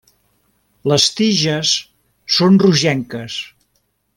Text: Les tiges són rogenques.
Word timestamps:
Les 0.91 1.05
tiges 1.19 1.73
són 2.39 2.59
rogenques. 2.67 3.37